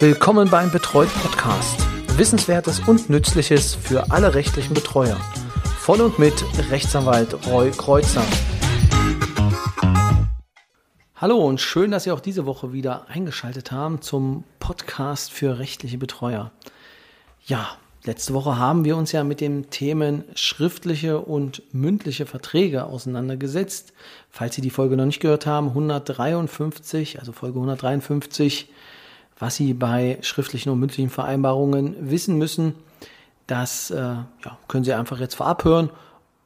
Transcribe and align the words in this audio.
Willkommen 0.00 0.50
beim 0.50 0.72
Betreut 0.72 1.08
Podcast. 1.22 1.86
Wissenswertes 2.18 2.80
und 2.80 3.10
Nützliches 3.10 3.76
für 3.76 4.10
alle 4.10 4.34
rechtlichen 4.34 4.74
Betreuer. 4.74 5.16
Von 5.78 6.00
und 6.00 6.18
mit 6.18 6.34
Rechtsanwalt 6.68 7.46
Roy 7.46 7.70
Kreuzer. 7.70 8.24
Hallo 11.14 11.36
und 11.36 11.60
schön, 11.60 11.92
dass 11.92 12.04
Sie 12.04 12.10
auch 12.10 12.18
diese 12.18 12.44
Woche 12.44 12.72
wieder 12.72 13.06
eingeschaltet 13.08 13.70
haben 13.70 14.02
zum 14.02 14.42
Podcast 14.58 15.32
für 15.32 15.60
rechtliche 15.60 15.96
Betreuer. 15.96 16.50
Ja, 17.46 17.78
letzte 18.02 18.34
Woche 18.34 18.58
haben 18.58 18.84
wir 18.84 18.96
uns 18.96 19.12
ja 19.12 19.22
mit 19.22 19.40
den 19.40 19.70
Themen 19.70 20.24
schriftliche 20.34 21.20
und 21.20 21.62
mündliche 21.72 22.26
Verträge 22.26 22.86
auseinandergesetzt. 22.86 23.92
Falls 24.28 24.56
Sie 24.56 24.60
die 24.60 24.70
Folge 24.70 24.96
noch 24.96 25.06
nicht 25.06 25.20
gehört 25.20 25.46
haben, 25.46 25.68
153, 25.68 27.20
also 27.20 27.30
Folge 27.30 27.58
153 27.58 28.68
was 29.44 29.56
Sie 29.56 29.74
bei 29.74 30.16
schriftlichen 30.22 30.70
und 30.70 30.80
mündlichen 30.80 31.10
Vereinbarungen 31.10 31.96
wissen 32.10 32.38
müssen. 32.38 32.74
Das 33.46 33.90
äh, 33.90 33.96
ja, 33.96 34.58
können 34.68 34.84
Sie 34.84 34.94
einfach 34.94 35.20
jetzt 35.20 35.34
vorab 35.34 35.64
hören. 35.64 35.90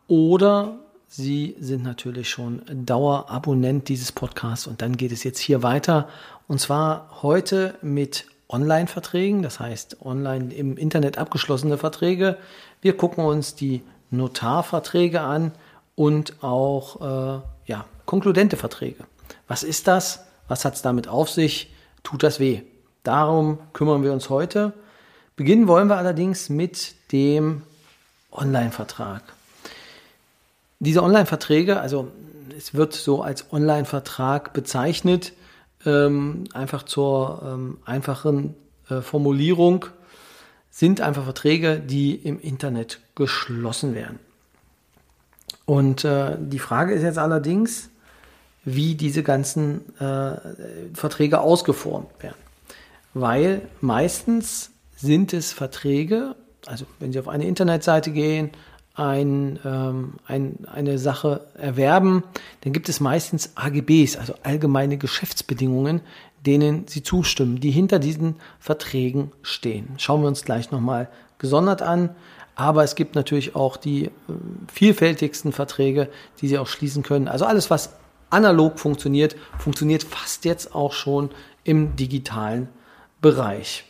Oder 0.09 0.80
Sie 1.06 1.55
sind 1.61 1.84
natürlich 1.84 2.29
schon 2.29 2.61
Dauerabonnent 2.66 3.89
dieses 3.89 4.11
Podcasts 4.11 4.66
und 4.66 4.83
dann 4.83 4.97
geht 4.97 5.12
es 5.12 5.23
jetzt 5.23 5.39
hier 5.39 5.62
weiter. 5.62 6.09
Und 6.48 6.61
zwar 6.61 7.23
heute 7.23 7.77
mit 7.83 8.27
Online-Verträgen, 8.48 9.42
das 9.42 9.61
heißt 9.61 10.05
online 10.05 10.53
im 10.53 10.77
Internet 10.77 11.19
abgeschlossene 11.19 11.78
Verträge. 11.78 12.37
Wir 12.80 12.97
gucken 12.97 13.25
uns 13.25 13.55
die 13.55 13.83
Notarverträge 14.11 15.20
an 15.20 15.53
und 15.95 16.42
auch 16.42 17.01
äh, 17.01 17.41
ja, 17.67 17.84
konkludente 18.06 18.56
Verträge. 18.56 19.05
Was 19.47 19.62
ist 19.62 19.87
das? 19.87 20.27
Was 20.48 20.65
hat 20.65 20.75
es 20.75 20.83
damit 20.83 21.06
auf 21.06 21.30
sich? 21.30 21.73
Tut 22.03 22.25
das 22.25 22.41
weh? 22.41 22.62
Darum 23.09 23.59
kümmern 23.73 24.03
wir 24.03 24.12
uns 24.12 24.29
heute. 24.29 24.75
Beginnen 25.34 25.67
wollen 25.67 25.89
wir 25.89 25.97
allerdings 25.97 26.51
mit 26.51 26.95
dem 27.11 27.62
Online-Vertrag. 28.31 29.23
Diese 30.78 31.03
Online-Verträge, 31.03 31.81
also 31.81 32.09
es 32.55 32.75
wird 32.75 32.92
so 32.92 33.23
als 33.23 33.51
Online-Vertrag 33.51 34.53
bezeichnet, 34.53 35.33
ähm, 35.86 36.45
einfach 36.53 36.83
zur 36.83 37.41
ähm, 37.47 37.79
einfachen 37.86 38.55
äh, 38.91 39.01
Formulierung, 39.01 39.86
sind 40.70 41.01
einfach 41.01 41.25
Verträge, 41.25 41.81
die 41.81 42.14
im 42.14 42.39
Internet 42.39 43.01
geschlossen 43.14 43.95
werden. 43.95 44.19
Und 45.64 46.05
äh, 46.05 46.36
die 46.39 46.59
Frage 46.59 46.92
ist 46.92 47.05
jetzt 47.05 47.17
allerdings, 47.17 47.89
wie 48.67 48.97
diese 48.97 49.23
ganzen 49.23 49.98
äh, 49.98 50.36
Verträge 50.92 51.41
ausgeformt 51.41 52.11
werden 52.23 52.48
weil 53.14 53.62
meistens 53.81 54.70
sind 54.97 55.33
es 55.33 55.53
Verträge, 55.53 56.37
also 56.67 56.87
wenn 56.98 57.12
Sie 57.12 57.19
auf 57.19 57.28
eine 57.28 57.47
Internetseite 57.47 58.11
gehen, 58.11 58.51
ein, 58.95 59.61
ähm, 59.64 60.14
ein, 60.27 60.67
eine 60.67 60.98
Sache 60.98 61.47
erwerben, 61.55 62.25
dann 62.62 62.73
gibt 62.73 62.89
es 62.89 62.98
meistens 63.01 63.53
AGBs, 63.55 64.17
also 64.17 64.34
allgemeine 64.42 64.98
Geschäftsbedingungen, 64.98 66.01
denen 66.45 66.86
Sie 66.89 67.03
zustimmen, 67.03 67.61
die 67.61 67.70
hinter 67.70 68.01
diesen 68.01 68.36
Verträgen 68.59 69.31
stehen. 69.42 69.95
Schauen 69.98 70.23
wir 70.23 70.29
uns 70.29 70.45
gleich 70.45 70.70
nochmal 70.70 71.09
gesondert 71.39 71.83
an. 71.83 72.11
Aber 72.55 72.83
es 72.83 72.97
gibt 72.97 73.14
natürlich 73.14 73.55
auch 73.55 73.77
die 73.77 74.06
äh, 74.06 74.11
vielfältigsten 74.73 75.53
Verträge, 75.53 76.09
die 76.41 76.48
Sie 76.48 76.59
auch 76.59 76.67
schließen 76.67 77.05
können. 77.05 77.29
Also 77.29 77.45
alles, 77.45 77.70
was 77.70 77.95
analog 78.31 78.81
funktioniert, 78.81 79.36
funktioniert 79.59 80.03
fast 80.03 80.45
jetzt 80.45 80.75
auch 80.75 80.92
schon 80.92 81.31
im 81.62 81.95
digitalen 81.95 82.69
Bereich. 83.20 83.84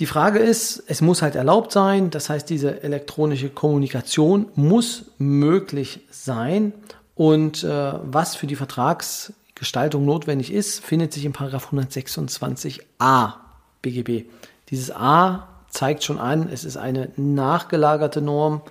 Die 0.00 0.06
Frage 0.06 0.40
ist, 0.40 0.82
es 0.88 1.00
muss 1.00 1.22
halt 1.22 1.36
erlaubt 1.36 1.70
sein, 1.70 2.10
das 2.10 2.28
heißt, 2.28 2.50
diese 2.50 2.82
elektronische 2.82 3.50
Kommunikation 3.50 4.48
muss 4.56 5.12
möglich 5.18 6.00
sein 6.10 6.72
und 7.14 7.62
äh, 7.62 7.92
was 8.02 8.34
für 8.34 8.48
die 8.48 8.56
Vertragsgestaltung 8.56 10.04
notwendig 10.04 10.52
ist, 10.52 10.84
findet 10.84 11.12
sich 11.12 11.24
in 11.24 11.34
126a 11.34 13.34
BGB. 13.80 14.24
Dieses 14.70 14.90
A 14.90 15.46
zeigt 15.68 16.02
schon 16.02 16.18
an, 16.18 16.48
es 16.52 16.64
ist 16.64 16.76
eine 16.76 17.12
nachgelagerte 17.16 18.22
Norm, 18.22 18.62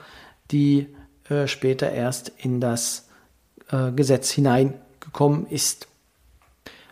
die 0.52 0.88
äh, 1.30 1.48
später 1.48 1.92
erst 1.92 2.32
in 2.38 2.60
das 2.60 3.08
äh, 3.72 3.92
Gesetz 3.92 4.32
hineingekommen 4.32 5.48
ist. 5.48 5.88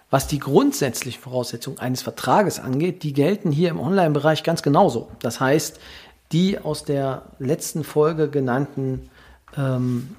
Was 0.10 0.28
die 0.28 0.40
grundsätzlichen 0.40 1.22
Voraussetzungen 1.22 1.80
eines 1.80 2.02
Vertrages 2.02 2.60
angeht, 2.60 3.04
die 3.04 3.14
gelten 3.14 3.52
hier 3.52 3.70
im 3.70 3.80
Online-Bereich 3.80 4.44
ganz 4.44 4.64
genauso. 4.64 5.10
Das 5.22 5.40
heißt, 5.40 5.80
die 6.32 6.60
aus 6.60 6.84
der 6.84 7.24
letzten 7.38 7.84
Folge 7.84 8.30
genannten 8.30 9.10
ähm, 9.56 10.16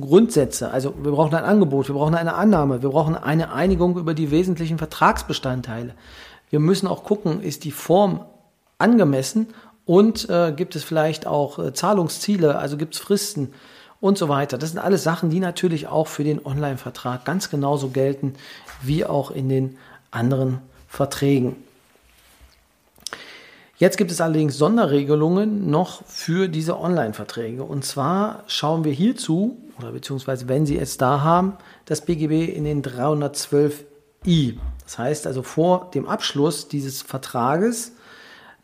Grundsätze, 0.00 0.70
also 0.70 0.94
wir 1.02 1.12
brauchen 1.12 1.34
ein 1.34 1.44
Angebot, 1.44 1.88
wir 1.88 1.94
brauchen 1.94 2.14
eine 2.14 2.34
Annahme, 2.34 2.82
wir 2.82 2.90
brauchen 2.90 3.16
eine 3.16 3.52
Einigung 3.52 3.96
über 3.96 4.14
die 4.14 4.30
wesentlichen 4.30 4.78
Vertragsbestandteile. 4.78 5.94
Wir 6.50 6.60
müssen 6.60 6.86
auch 6.86 7.04
gucken, 7.04 7.42
ist 7.42 7.64
die 7.64 7.72
Form 7.72 8.24
angemessen 8.78 9.48
und 9.84 10.28
äh, 10.30 10.52
gibt 10.52 10.76
es 10.76 10.84
vielleicht 10.84 11.26
auch 11.26 11.58
äh, 11.58 11.72
Zahlungsziele, 11.72 12.58
also 12.58 12.76
gibt 12.76 12.94
es 12.94 13.00
Fristen 13.00 13.52
und 14.04 14.18
so 14.18 14.28
weiter. 14.28 14.58
Das 14.58 14.70
sind 14.70 14.78
alles 14.78 15.02
Sachen, 15.02 15.30
die 15.30 15.40
natürlich 15.40 15.86
auch 15.86 16.08
für 16.08 16.24
den 16.24 16.44
Online-Vertrag 16.44 17.24
ganz 17.24 17.48
genauso 17.48 17.88
gelten 17.88 18.34
wie 18.82 19.06
auch 19.06 19.30
in 19.30 19.48
den 19.48 19.78
anderen 20.10 20.58
Verträgen. 20.88 21.56
Jetzt 23.78 23.96
gibt 23.96 24.10
es 24.10 24.20
allerdings 24.20 24.58
Sonderregelungen 24.58 25.70
noch 25.70 26.04
für 26.04 26.48
diese 26.48 26.78
Online-Verträge. 26.78 27.64
Und 27.64 27.86
zwar 27.86 28.44
schauen 28.46 28.84
wir 28.84 28.92
hierzu, 28.92 29.56
oder 29.78 29.92
beziehungsweise 29.92 30.48
wenn 30.48 30.66
Sie 30.66 30.78
es 30.78 30.98
da 30.98 31.22
haben, 31.22 31.54
das 31.86 32.02
BGB 32.02 32.54
in 32.54 32.64
den 32.64 32.82
312i. 32.82 34.58
Das 34.84 34.98
heißt 34.98 35.26
also 35.26 35.42
vor 35.42 35.90
dem 35.94 36.06
Abschluss 36.06 36.68
dieses 36.68 37.00
Vertrages, 37.00 37.92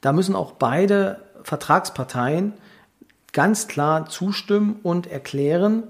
da 0.02 0.12
müssen 0.12 0.36
auch 0.36 0.52
beide 0.52 1.16
Vertragsparteien 1.44 2.52
ganz 3.32 3.68
klar 3.68 4.06
zustimmen 4.06 4.80
und 4.82 5.06
erklären, 5.06 5.84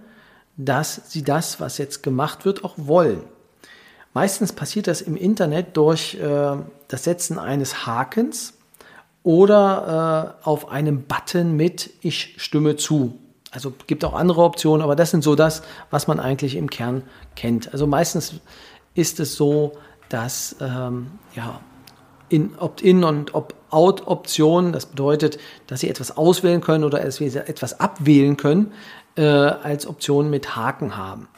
dass 0.57 1.11
sie 1.11 1.23
das, 1.23 1.61
was 1.61 1.79
jetzt 1.79 2.03
gemacht 2.03 2.45
wird, 2.45 2.65
auch 2.65 2.75
wollen. 2.77 3.23
Meistens 4.13 4.53
passiert 4.53 4.87
das 4.87 5.01
im 5.01 5.17
Internet 5.17 5.77
durch 5.77 6.15
äh, 6.15 6.57
das 6.89 7.05
Setzen 7.05 7.39
eines 7.39 7.87
Hakens 7.87 8.55
oder 9.23 10.37
äh, 10.43 10.47
auf 10.47 10.71
einem 10.71 11.05
Button 11.05 11.57
mit 11.57 11.91
Ich 12.01 12.35
stimme 12.39 12.77
zu. 12.77 13.19
Also 13.53 13.73
gibt 13.87 14.05
auch 14.05 14.15
andere 14.15 14.43
Optionen, 14.43 14.83
aber 14.83 14.97
das 14.97 15.11
sind 15.11 15.23
so 15.23 15.35
das, 15.35 15.63
was 15.91 16.07
man 16.07 16.21
eigentlich 16.21 16.57
im 16.57 16.71
Kern 16.71 17.03
kennt. 17.37 17.73
Also 17.73 17.87
meistens 17.87 18.35
ist 18.95 19.21
es 19.21 19.35
so, 19.35 19.73
dass 20.09 20.57
ähm, 20.61 21.13
ja, 21.35 21.61
in 22.29 22.57
Opt-in 22.59 23.05
und 23.05 23.35
Opt-out-Optionen, 23.71 24.73
das 24.73 24.87
bedeutet, 24.87 25.39
dass 25.67 25.81
Sie 25.81 25.89
etwas 25.89 26.17
auswählen 26.17 26.61
können 26.61 26.85
oder 26.85 27.05
etwas 27.05 27.81
abwählen 27.81 28.37
können, 28.37 28.73
äh, 29.17 29.23
als 29.23 29.87
Option 29.87 30.31
mit 30.31 30.57
Haken 30.57 30.97
haben 30.97 31.29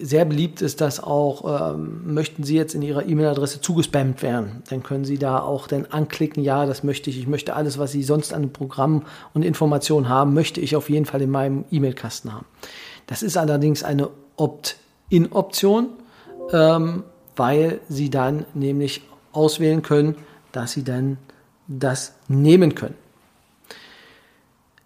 sehr 0.00 0.24
beliebt 0.24 0.62
ist 0.62 0.80
das 0.80 1.02
auch, 1.02 1.74
ähm, 1.74 2.14
möchten 2.14 2.42
Sie 2.42 2.56
jetzt 2.56 2.74
in 2.74 2.80
Ihrer 2.80 3.06
E-Mail-Adresse 3.06 3.60
zugespammt 3.60 4.22
werden, 4.22 4.62
dann 4.70 4.82
können 4.82 5.04
Sie 5.04 5.18
da 5.18 5.40
auch 5.40 5.66
dann 5.66 5.86
anklicken, 5.86 6.42
ja, 6.42 6.64
das 6.64 6.82
möchte 6.82 7.10
ich, 7.10 7.18
ich 7.18 7.26
möchte 7.26 7.54
alles, 7.54 7.78
was 7.78 7.92
Sie 7.92 8.02
sonst 8.02 8.32
an 8.32 8.50
Programm 8.50 9.04
und 9.34 9.44
Informationen 9.44 10.08
haben, 10.08 10.32
möchte 10.32 10.60
ich 10.60 10.74
auf 10.74 10.88
jeden 10.88 11.04
Fall 11.04 11.20
in 11.20 11.30
meinem 11.30 11.64
E-Mail-Kasten 11.70 12.32
haben. 12.32 12.46
Das 13.06 13.22
ist 13.22 13.36
allerdings 13.36 13.84
eine 13.84 14.08
Opt-in-Option, 14.36 15.90
ähm, 16.52 17.04
weil 17.36 17.80
Sie 17.88 18.08
dann 18.08 18.46
nämlich 18.54 19.02
auswählen 19.32 19.82
können, 19.82 20.16
dass 20.52 20.72
Sie 20.72 20.82
dann 20.82 21.18
das 21.70 22.12
nehmen 22.28 22.74
können. 22.74 22.96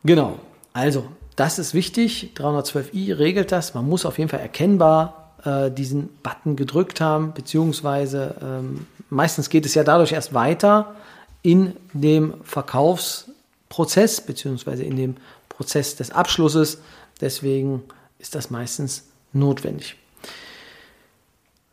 Genau, 0.05 0.39
also 0.75 1.07
das 1.35 1.59
ist 1.59 1.73
wichtig. 1.73 2.33
312i 2.37 3.19
regelt 3.19 3.51
das. 3.53 3.75
Man 3.75 3.89
muss 3.89 4.05
auf 4.05 4.19
jeden 4.19 4.29
Fall 4.29 4.41
erkennbar 4.41 5.35
äh, 5.45 5.71
diesen 5.71 6.11
Button 6.23 6.57
gedrückt 6.57 7.01
haben, 7.01 7.33
beziehungsweise 7.33 8.37
ähm, 8.43 8.87
meistens 9.09 9.49
geht 9.49 9.65
es 9.65 9.75
ja 9.75 9.83
dadurch 9.83 10.13
erst 10.13 10.35
weiter 10.35 10.95
in 11.43 11.75
dem 11.95 12.35
Verkaufsprozess, 12.45 14.21
beziehungsweise 14.21 14.85
in 14.85 14.97
dem 14.97 15.17
Prozess 15.49 15.97
des 15.97 16.11
Abschlusses. 16.11 16.83
Deswegen 17.21 17.83
ist 18.19 18.35
das 18.35 18.51
meistens 18.51 19.05
notwendig. 19.33 19.97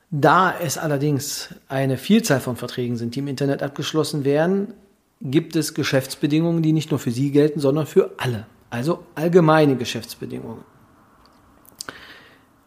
Da 0.10 0.54
es 0.58 0.78
allerdings 0.78 1.50
eine 1.70 1.98
Vielzahl 1.98 2.42
von 2.42 2.56
Verträgen 2.56 2.98
sind, 2.98 3.16
die 3.16 3.20
im 3.20 3.28
Internet 3.28 3.64
abgeschlossen 3.64 4.26
werden, 4.26 4.74
gibt 5.22 5.56
es 5.56 5.74
Geschäftsbedingungen, 5.74 6.62
die 6.62 6.74
nicht 6.74 6.92
nur 6.92 7.00
für 7.00 7.12
Sie 7.12 7.32
gelten, 7.32 7.60
sondern 7.60 7.86
für 7.86 8.12
alle 8.18 8.46
also 8.72 9.04
allgemeine 9.16 9.76
Geschäftsbedingungen. 9.76 10.64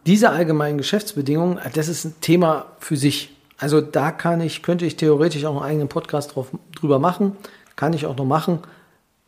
Diese 0.05 0.29
allgemeinen 0.29 0.77
Geschäftsbedingungen, 0.77 1.59
das 1.73 1.87
ist 1.87 2.05
ein 2.05 2.15
Thema 2.21 2.67
für 2.79 2.95
sich. 2.95 3.35
Also 3.57 3.81
da 3.81 4.11
kann 4.11 4.39
ich, 4.39 4.61
könnte 4.61 4.85
ich 4.85 4.95
theoretisch 4.95 5.45
auch 5.45 5.55
einen 5.55 5.65
eigenen 5.65 5.87
Podcast 5.89 6.35
drauf, 6.35 6.51
drüber 6.75 6.99
machen. 6.99 7.35
Kann 7.75 7.93
ich 7.93 8.05
auch 8.05 8.15
noch 8.15 8.25
machen. 8.25 8.59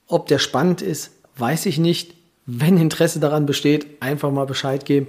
Ob 0.08 0.28
der 0.28 0.38
spannend 0.38 0.82
ist, 0.84 1.12
weiß 1.38 1.66
ich 1.66 1.80
nicht. 1.80 2.14
Wenn 2.46 2.78
Interesse 2.78 3.20
daran 3.20 3.48
besteht, 3.48 4.02
einfach 4.02 4.32
mal 4.32 4.46
Bescheid 4.46 4.86
geben. 4.86 5.08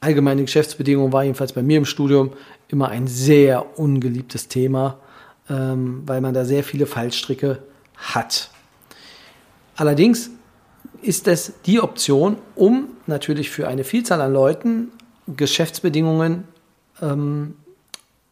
Allgemeine 0.00 0.42
Geschäftsbedingungen 0.42 1.12
war 1.12 1.24
jedenfalls 1.24 1.52
bei 1.52 1.62
mir 1.62 1.76
im 1.76 1.84
Studium 1.84 2.32
immer 2.68 2.88
ein 2.88 3.06
sehr 3.06 3.78
ungeliebtes 3.78 4.48
Thema, 4.48 4.98
ähm, 5.50 6.02
weil 6.06 6.20
man 6.20 6.32
da 6.32 6.44
sehr 6.44 6.64
viele 6.64 6.86
Fallstricke 6.86 7.62
hat. 7.96 8.50
Allerdings 9.76 10.30
ist 11.02 11.26
es 11.28 11.54
die 11.66 11.80
Option, 11.80 12.36
um 12.54 12.88
natürlich 13.06 13.50
für 13.50 13.68
eine 13.68 13.84
Vielzahl 13.84 14.20
an 14.20 14.32
Leuten 14.32 14.92
Geschäftsbedingungen 15.26 16.44
ähm, 17.02 17.56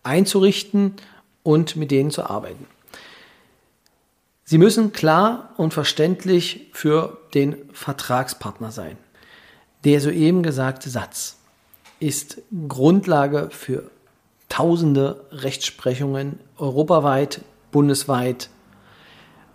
einzurichten 0.02 0.94
und 1.42 1.76
mit 1.76 1.90
denen 1.90 2.10
zu 2.10 2.24
arbeiten. 2.24 2.66
Sie 4.44 4.58
müssen 4.58 4.92
klar 4.92 5.50
und 5.56 5.74
verständlich 5.74 6.70
für 6.72 7.18
den 7.34 7.56
Vertragspartner 7.72 8.70
sein. 8.70 8.96
Der 9.84 10.00
soeben 10.00 10.42
gesagte 10.42 10.88
Satz 10.88 11.36
ist 12.00 12.40
Grundlage 12.68 13.48
für 13.50 13.90
tausende 14.48 15.24
Rechtsprechungen 15.30 16.40
europaweit, 16.56 17.42
bundesweit, 17.70 18.50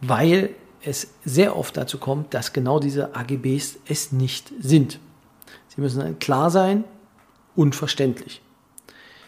weil 0.02 0.52
es 0.84 1.08
sehr 1.24 1.56
oft 1.58 1.78
dazu 1.78 1.98
kommt, 1.98 2.34
dass 2.34 2.54
genau 2.54 2.80
diese 2.80 3.16
AGBs 3.16 3.78
es 3.88 4.12
nicht 4.12 4.52
sind. 4.60 5.00
Sie 5.70 5.82
müssen 5.82 6.20
klar 6.20 6.50
sein 6.50 6.84
und 7.56 7.76
verständlich. 7.76 8.42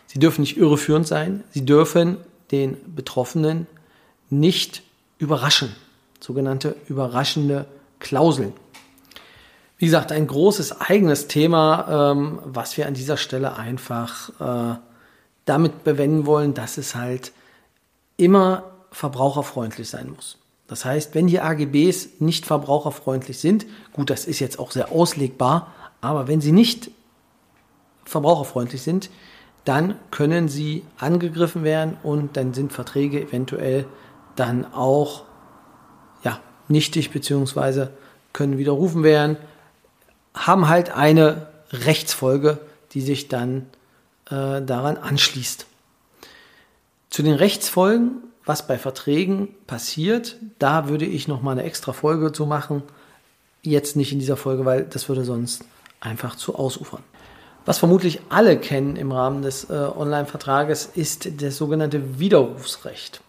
Sie 0.06 0.20
dürfen 0.20 0.42
nicht 0.42 0.58
irreführend 0.58 1.08
sein. 1.08 1.44
Sie 1.50 1.66
dürfen 1.66 2.18
den 2.52 2.78
Betroffenen 2.94 3.68
nicht 4.30 4.84
überraschen. 5.18 5.76
Sogenannte 6.20 6.76
überraschende 6.88 7.66
Klauseln. 8.00 8.54
Wie 9.78 9.86
gesagt, 9.86 10.12
ein 10.12 10.28
großes 10.28 10.80
eigenes 10.80 11.28
Thema, 11.28 12.12
ähm, 12.12 12.40
was 12.46 12.78
wir 12.78 12.88
an 12.88 12.94
dieser 12.94 13.18
Stelle 13.18 13.58
einfach 13.58 14.30
äh, 14.40 14.78
damit 15.46 15.84
bewenden 15.84 16.26
wollen, 16.26 16.54
dass 16.54 16.78
es 16.78 16.96
halt 16.96 17.32
immer 18.18 18.64
verbraucherfreundlich 18.92 19.90
sein 19.90 20.10
muss. 20.10 20.38
Das 20.68 20.84
heißt, 20.84 21.14
wenn 21.14 21.28
die 21.28 21.40
AGBs 21.40 22.20
nicht 22.20 22.46
verbraucherfreundlich 22.46 23.38
sind, 23.38 23.66
gut, 23.94 24.10
das 24.10 24.26
ist 24.26 24.40
jetzt 24.40 24.58
auch 24.58 24.72
sehr 24.72 24.92
auslegbar, 24.92 25.74
aber 26.02 26.28
wenn 26.28 26.42
sie 26.42 26.52
nicht 26.52 26.90
verbraucherfreundlich 28.06 28.82
sind, 28.82 29.10
dann 29.64 29.96
können 30.12 30.48
sie 30.48 30.84
angegriffen 30.98 31.64
werden 31.64 31.98
und 32.04 32.38
dann 32.38 32.54
sind 32.54 32.72
Verträge 32.72 33.22
eventuell 33.22 33.86
dann 34.36 34.72
auch 34.74 35.24
ja, 36.24 36.40
nichtig 36.68 37.12
bzw. 37.12 37.88
können 38.34 38.58
widerrufen 38.58 39.04
werden, 39.04 39.38
haben 40.34 40.68
halt 40.68 40.92
eine 40.92 41.48
Rechtsfolge, 41.72 42.60
die 42.92 43.02
sich 43.02 43.28
dann 43.28 43.68
äh, 44.30 44.62
daran 44.62 44.98
anschließt. 44.98 45.66
Zu 47.10 47.24
den 47.24 47.34
Rechtsfolgen, 47.34 48.24
was 48.46 48.68
bei 48.68 48.78
Verträgen 48.78 49.50
passiert, 49.68 50.38
da 50.60 50.88
würde 50.88 51.06
ich 51.06 51.28
noch 51.28 51.42
mal 51.42 51.54
eine 51.54 51.64
extra 51.64 51.94
Folge 51.94 52.32
zu 52.32 52.46
machen. 52.46 52.84
Jetzt 53.62 53.96
nicht 53.96 54.12
in 54.12 54.20
dieser 54.20 54.38
Folge, 54.38 54.66
weil 54.66 54.84
das 54.84 55.10
würde 55.10 55.24
sonst 55.24 55.64
einfach 56.00 56.36
zu 56.36 56.56
ausufern. 56.56 57.04
Was 57.66 57.80
vermutlich 57.80 58.22
alle 58.30 58.60
kennen 58.60 58.96
im 58.96 59.12
Rahmen 59.12 59.42
des 59.42 59.70
äh, 59.70 59.74
Online-Vertrages, 59.74 60.92
ist 60.94 61.42
das 61.42 61.58
sogenannte 61.58 62.20
Widerrufsrecht. 62.20 63.22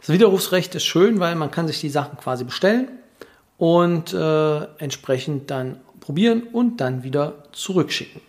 Das 0.00 0.08
Widerrufsrecht 0.08 0.74
ist 0.74 0.84
schön, 0.84 1.20
weil 1.20 1.36
man 1.36 1.52
kann 1.52 1.68
sich 1.68 1.80
die 1.80 1.88
Sachen 1.88 2.18
quasi 2.18 2.44
bestellen 2.44 2.88
und 3.58 4.12
äh, 4.12 4.64
entsprechend 4.78 5.50
dann 5.50 5.80
probieren 6.00 6.44
und 6.52 6.80
dann 6.80 7.04
wieder 7.04 7.44
zurückschicken. 7.52 8.20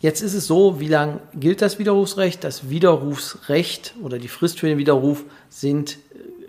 Jetzt 0.00 0.22
ist 0.22 0.34
es 0.34 0.46
so, 0.46 0.78
wie 0.78 0.86
lang 0.86 1.18
gilt 1.34 1.60
das 1.60 1.80
Widerrufsrecht? 1.80 2.44
Das 2.44 2.70
Widerrufsrecht 2.70 3.96
oder 4.00 4.18
die 4.18 4.28
Frist 4.28 4.60
für 4.60 4.68
den 4.68 4.78
Widerruf 4.78 5.24
sind 5.48 5.96
äh, 5.96 5.98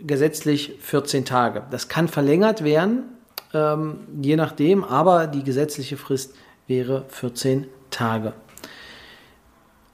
gesetzlich 0.03 0.75
14 0.81 1.25
Tage. 1.25 1.63
Das 1.71 1.87
kann 1.87 2.07
verlängert 2.07 2.63
werden, 2.63 3.05
ähm, 3.53 4.01
je 4.21 4.35
nachdem, 4.35 4.83
aber 4.83 5.25
die 5.25 5.43
gesetzliche 5.43 5.97
Frist 5.97 6.35
wäre 6.67 7.05
14 7.09 7.65
Tage. 7.89 8.33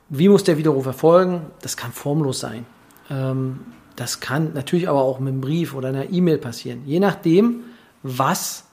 Wie 0.10 0.28
muss 0.28 0.44
der 0.44 0.58
Widerruf 0.58 0.86
erfolgen? 0.86 1.46
Das 1.62 1.78
kann 1.78 1.94
formlos 1.94 2.42
sein. 2.42 2.66
Ähm, 3.10 3.62
das 3.96 4.19
kann 4.19 4.51
natürlich 4.54 4.90
aber 4.90 5.01
auch 5.01 5.19
mit 5.19 5.31
einem 5.31 5.40
Brief 5.40 5.74
oder 5.74 5.88
einer 5.88 6.10
E-Mail 6.10 6.40
passieren. 6.40 6.81
Je 6.86 7.00
nachdem, 7.00 7.62
was 8.04 8.66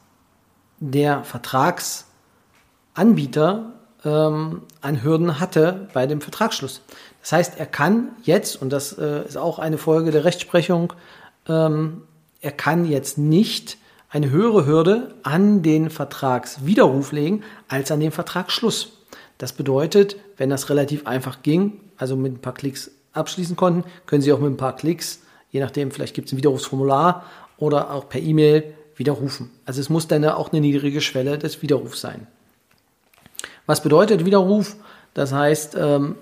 der 0.80 1.22
Vertragsanbieter 1.22 3.74
ähm, 4.04 4.62
an 4.80 5.02
Hürden 5.02 5.40
hatte 5.40 5.88
bei 5.92 6.06
dem 6.06 6.20
Vertragsschluss. 6.20 6.80
Das 7.20 7.32
heißt, 7.32 7.58
er 7.58 7.66
kann 7.66 8.08
jetzt, 8.24 8.60
und 8.60 8.70
das 8.70 8.92
äh, 8.98 9.24
ist 9.26 9.36
auch 9.36 9.58
eine 9.58 9.78
Folge 9.78 10.10
der 10.10 10.24
Rechtsprechung, 10.24 10.92
ähm, 11.48 12.02
er 12.40 12.52
kann 12.52 12.84
jetzt 12.84 13.18
nicht 13.18 13.78
eine 14.10 14.30
höhere 14.30 14.66
Hürde 14.66 15.14
an 15.22 15.62
den 15.62 15.88
Vertragswiderruf 15.88 17.12
legen 17.12 17.42
als 17.68 17.90
an 17.90 18.00
den 18.00 18.12
Vertragsschluss. 18.12 18.98
Das 19.38 19.52
bedeutet, 19.52 20.16
wenn 20.36 20.50
das 20.50 20.68
relativ 20.68 21.06
einfach 21.06 21.42
ging, 21.42 21.80
also 21.96 22.16
mit 22.16 22.32
ein 22.32 22.40
paar 22.40 22.54
Klicks 22.54 22.90
abschließen 23.12 23.56
konnten, 23.56 23.84
können 24.06 24.22
Sie 24.22 24.32
auch 24.32 24.38
mit 24.38 24.52
ein 24.52 24.56
paar 24.56 24.76
Klicks, 24.76 25.20
je 25.50 25.60
nachdem, 25.60 25.90
vielleicht 25.90 26.14
gibt 26.14 26.28
es 26.28 26.32
ein 26.32 26.36
Widerrufsformular 26.36 27.24
oder 27.56 27.92
auch 27.92 28.08
per 28.08 28.20
E-Mail 28.20 28.74
widerrufen. 28.96 29.50
Also 29.64 29.80
es 29.80 29.88
muss 29.88 30.08
dann 30.08 30.24
auch 30.24 30.52
eine 30.52 30.60
niedrige 30.60 31.00
Schwelle 31.00 31.38
des 31.38 31.62
Widerrufs 31.62 32.00
sein. 32.00 32.26
Was 33.66 33.82
bedeutet 33.82 34.24
Widerruf? 34.24 34.76
Das 35.14 35.32
heißt, 35.32 35.76
ähm, 35.78 36.16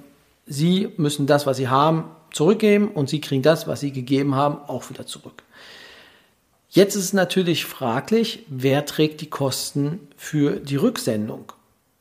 Sie 0.47 0.93
müssen 0.97 1.27
das, 1.27 1.47
was 1.47 1.57
Sie 1.57 1.69
haben, 1.69 2.05
zurückgeben 2.33 2.89
und 2.89 3.09
Sie 3.09 3.21
kriegen 3.21 3.43
das, 3.43 3.67
was 3.67 3.81
Sie 3.81 3.93
gegeben 3.93 4.35
haben, 4.35 4.59
auch 4.67 4.91
wieder 4.91 5.07
zurück. 5.07 5.43
Jetzt 6.69 6.95
ist 6.95 7.05
es 7.05 7.13
natürlich 7.13 7.65
fraglich, 7.65 8.45
wer 8.49 8.87
trägt 8.87 9.21
die 9.21 9.31
Kosten 9.31 10.09
für 10.17 10.61
die 10.61 10.77
Rücksendung. 10.77 11.53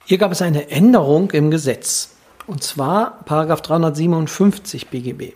Hier 0.05 0.19
gab 0.19 0.31
es 0.31 0.43
eine 0.43 0.69
Änderung 0.69 1.31
im 1.31 1.49
Gesetz. 1.49 2.15
Und 2.45 2.63
zwar 2.63 3.23
Paragraph 3.25 3.61
357 3.61 4.89
BGB. 4.89 5.33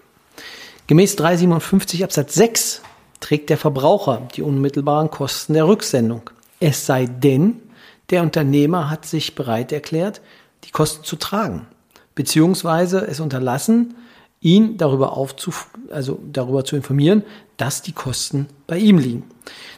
Gemäß 0.86 1.16
357 1.16 2.04
Absatz 2.04 2.36
6 2.36 2.82
trägt 3.20 3.50
der 3.50 3.58
Verbraucher 3.58 4.28
die 4.36 4.44
unmittelbaren 4.44 5.10
Kosten 5.10 5.54
der 5.54 5.68
Rücksendung. 5.68 6.30
Es 6.60 6.86
sei 6.86 7.06
denn, 7.06 7.62
der 8.10 8.22
Unternehmer 8.22 8.90
hat 8.90 9.06
sich 9.06 9.36
bereit 9.36 9.72
erklärt, 9.72 10.22
die 10.66 10.72
Kosten 10.72 11.04
zu 11.04 11.16
tragen, 11.16 11.68
beziehungsweise 12.16 13.06
es 13.08 13.20
unterlassen, 13.20 13.96
ihn 14.42 14.78
darüber, 14.78 15.18
aufzuf 15.18 15.70
also 15.90 16.20
darüber 16.32 16.66
zu 16.66 16.76
informieren, 16.76 17.24
dass 17.58 17.82
die 17.82 17.94
Kosten 17.94 18.48
bei 18.68 18.78
ihm 18.78 18.98
liegen. 18.98 19.24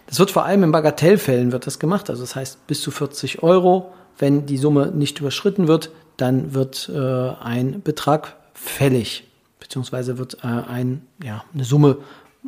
Das 0.08 0.20
wird 0.20 0.32
vor 0.32 0.46
allem 0.46 0.64
in 0.64 0.72
Bagatellfällen 0.72 1.52
wird 1.52 1.68
das 1.68 1.80
gemacht. 1.80 2.10
Also 2.10 2.24
das 2.24 2.36
heißt 2.36 2.68
bis 2.68 2.82
zu 2.82 2.92
40 2.92 3.44
Euro. 3.44 3.94
Wenn 4.18 4.46
die 4.46 4.58
Summe 4.58 4.88
nicht 4.88 5.20
überschritten 5.20 5.68
wird, 5.68 5.92
dann 6.18 6.54
wird 6.54 6.90
äh, 6.94 7.00
ein 7.42 7.82
Betrag 7.82 8.36
fällig, 8.54 9.26
beziehungsweise 9.60 10.18
wird 10.18 10.38
äh, 10.44 10.48
ein, 10.48 11.06
ja, 11.22 11.44
eine 11.54 11.66
Summe 11.66 11.98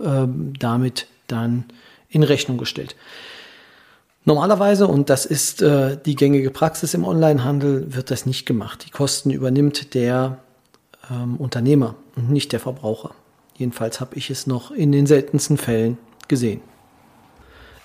äh, 0.01 0.27
damit 0.59 1.07
dann 1.27 1.65
in 2.09 2.23
Rechnung 2.23 2.57
gestellt. 2.57 2.95
Normalerweise, 4.27 4.89
und 4.89 5.09
das 5.09 5.25
ist 5.25 5.61
äh, 5.61 5.97
die 6.05 6.17
gängige 6.17 6.51
Praxis 6.51 6.93
im 6.93 7.05
Onlinehandel, 7.05 7.95
wird 7.95 8.11
das 8.11 8.25
nicht 8.25 8.45
gemacht. 8.45 8.83
Die 8.85 8.89
Kosten 8.89 9.31
übernimmt 9.31 9.93
der 9.93 10.39
ähm, 11.09 11.37
Unternehmer 11.37 11.95
und 12.17 12.29
nicht 12.29 12.51
der 12.51 12.59
Verbraucher. 12.59 13.11
Jedenfalls 13.55 14.01
habe 14.01 14.17
ich 14.17 14.29
es 14.29 14.45
noch 14.45 14.71
in 14.71 14.91
den 14.91 15.07
seltensten 15.07 15.55
Fällen 15.55 15.97
gesehen. 16.27 16.59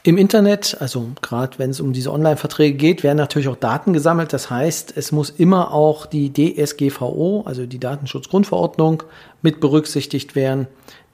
Im 0.02 0.18
Internet, 0.18 0.78
also 0.80 1.10
gerade 1.22 1.60
wenn 1.60 1.70
es 1.70 1.78
um 1.78 1.92
diese 1.92 2.10
Online-Verträge 2.10 2.76
geht, 2.76 3.04
werden 3.04 3.18
natürlich 3.18 3.46
auch 3.46 3.54
Daten 3.54 3.92
gesammelt. 3.92 4.32
Das 4.32 4.50
heißt, 4.50 4.94
es 4.96 5.12
muss 5.12 5.30
immer 5.30 5.72
auch 5.72 6.06
die 6.06 6.32
DSGVO, 6.32 7.44
also 7.46 7.66
die 7.66 7.78
Datenschutzgrundverordnung, 7.78 9.04
mit 9.42 9.60
berücksichtigt 9.60 10.34
werden, 10.34 10.66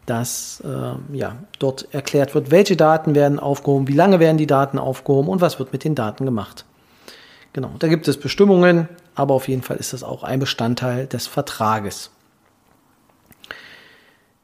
dass 0.09 0.63
äh, 0.65 1.17
ja, 1.17 1.37
dort 1.59 1.93
erklärt 1.93 2.35
wird, 2.35 2.51
welche 2.51 2.77
Daten 2.77 3.15
werden 3.15 3.39
aufgehoben, 3.39 3.89
wie 3.89 3.93
lange 3.93 4.21
werden 4.21 4.39
die 4.39 4.47
Daten 4.47 4.79
aufgehoben 4.79 5.29
und 5.29 5.41
was 5.41 5.59
wird 5.59 5.73
mit 5.73 5.85
den 5.85 5.95
Daten 5.95 6.25
gemacht. 6.25 6.65
Genau, 7.53 7.73
da 7.79 7.89
gibt 7.89 8.09
es 8.09 8.19
Bestimmungen, 8.19 8.89
aber 9.15 9.35
auf 9.35 9.49
jeden 9.49 9.63
Fall 9.63 9.77
ist 9.77 9.93
das 9.93 10.03
auch 10.03 10.23
ein 10.23 10.41
Bestandteil 10.41 11.07
des 11.07 11.27
Vertrages. 11.27 12.11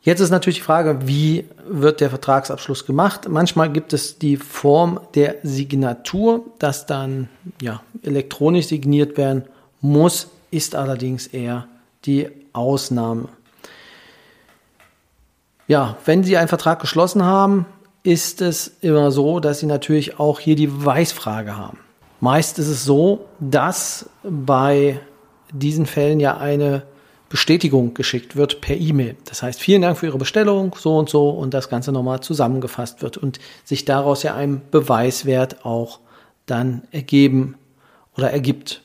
Jetzt 0.02 0.20
ist 0.20 0.30
natürlich 0.30 0.58
die 0.58 0.64
Frage, 0.64 1.06
wie 1.06 1.46
wird 1.66 2.02
der 2.02 2.10
Vertragsabschluss 2.10 2.84
gemacht? 2.84 3.26
Manchmal 3.30 3.72
gibt 3.72 3.94
es 3.94 4.18
die 4.18 4.36
Form 4.36 5.00
der 5.14 5.36
Signatur, 5.42 6.44
dass 6.58 6.84
dann 6.84 7.30
ja, 7.62 7.80
elektronisch 8.02 8.66
signiert 8.66 9.16
werden 9.16 9.44
muss, 9.80 10.28
ist 10.50 10.74
allerdings 10.74 11.26
eher 11.26 11.68
die 12.04 12.28
Ausnahme. 12.52 13.28
Ja, 15.66 15.96
wenn 16.04 16.24
Sie 16.24 16.36
einen 16.36 16.48
Vertrag 16.48 16.80
geschlossen 16.80 17.24
haben, 17.24 17.66
ist 18.02 18.42
es 18.42 18.72
immer 18.80 19.10
so, 19.10 19.40
dass 19.40 19.60
Sie 19.60 19.66
natürlich 19.66 20.18
auch 20.20 20.40
hier 20.40 20.56
die 20.56 20.66
Beweisfrage 20.66 21.56
haben. 21.56 21.78
Meist 22.20 22.58
ist 22.58 22.68
es 22.68 22.84
so, 22.84 23.26
dass 23.40 24.08
bei 24.22 25.00
diesen 25.52 25.86
Fällen 25.86 26.20
ja 26.20 26.36
eine 26.36 26.82
Bestätigung 27.28 27.94
geschickt 27.94 28.36
wird 28.36 28.60
per 28.60 28.76
E-Mail. 28.76 29.16
Das 29.24 29.42
heißt, 29.42 29.58
vielen 29.58 29.82
Dank 29.82 29.98
für 29.98 30.06
Ihre 30.06 30.18
Bestellung, 30.18 30.76
so 30.78 30.96
und 30.96 31.08
so, 31.08 31.30
und 31.30 31.54
das 31.54 31.68
Ganze 31.68 31.92
nochmal 31.92 32.20
zusammengefasst 32.20 33.02
wird 33.02 33.16
und 33.16 33.40
sich 33.64 33.84
daraus 33.84 34.22
ja 34.22 34.34
ein 34.34 34.60
Beweiswert 34.70 35.64
auch 35.64 36.00
dann 36.46 36.82
ergeben 36.92 37.56
oder 38.16 38.30
ergibt. 38.30 38.82